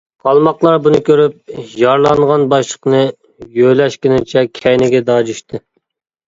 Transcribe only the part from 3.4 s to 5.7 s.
يۆلەشكىنىچە كەينىگە داجىشتى.